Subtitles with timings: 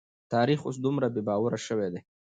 [0.33, 2.01] تاريخ اوس دومره بې باوره شوی دی.